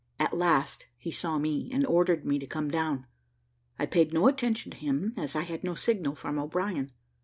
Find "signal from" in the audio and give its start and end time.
5.75-6.39